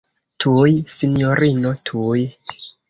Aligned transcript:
Tuj, 0.45 0.73
sinjorino, 0.95 1.77
tuj. 1.91 2.29